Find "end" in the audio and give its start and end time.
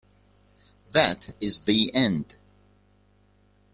1.93-2.35